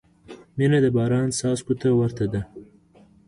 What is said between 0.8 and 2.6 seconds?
د باران څاڅکو ته ورته ده.